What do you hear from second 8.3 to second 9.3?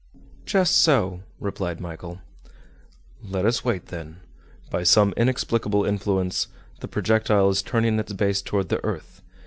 toward the earth.